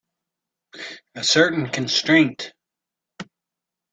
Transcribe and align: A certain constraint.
A 1.13 1.23
certain 1.23 1.69
constraint. 1.69 2.53